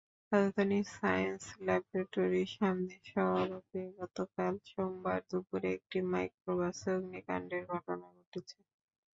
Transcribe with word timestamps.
রাজধানীর 0.31 0.87
সায়েন্স 0.95 1.43
ল্যাবরেটরির 1.65 2.49
সামনের 2.55 3.01
সড়কে 3.09 3.81
গতকাল 3.99 4.53
সোমবার 4.69 5.19
দুপুরে 5.29 5.67
একটি 5.77 5.97
মাইক্রোবাসে 6.11 6.89
আগ্নিকাণ্ডের 6.97 7.63
ঘটনা 7.71 8.07
ঘটেছে। 8.17 8.57